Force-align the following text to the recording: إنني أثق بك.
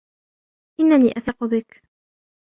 إنني 0.79 1.17
أثق 1.17 1.43
بك. 1.43 1.81